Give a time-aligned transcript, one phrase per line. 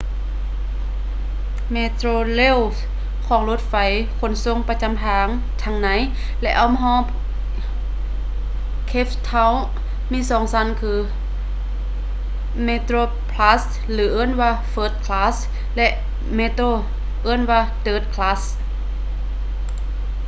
[1.75, 2.61] metrorail
[3.25, 3.75] ຂອງລົດໄຟ
[4.19, 5.27] ຂົນສົ່ງປະຈຳທາງ
[5.63, 5.89] ທັງໃນ
[6.41, 7.03] ແລະ ອ້ອມຮອບ
[8.91, 9.55] cape town
[10.11, 10.91] ມີສອງຊັ້ນຄື:
[12.67, 15.35] metroplus ຫຼື ທີ່ເອີ້ນວ່າ first class
[15.77, 15.87] ແລະ
[16.37, 16.71] metro
[17.23, 18.41] ເອີ້ນວ່າ third class